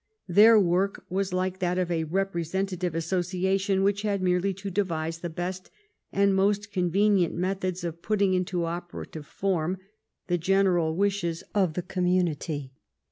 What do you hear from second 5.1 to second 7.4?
the best and most convenient